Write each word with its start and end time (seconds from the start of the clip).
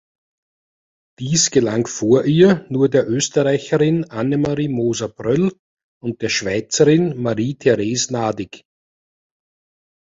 Dies 1.19 1.51
gelang 1.51 1.85
vor 1.85 2.25
ihr 2.25 2.65
nur 2.69 2.89
der 2.89 3.07
Österreicherin 3.07 4.05
Annemarie 4.09 4.67
Moser-Pröll 4.67 5.53
und 6.01 6.21
der 6.23 6.29
Schweizerin 6.29 7.21
Marie-Theres 7.21 8.09
Nadig. 8.09 8.63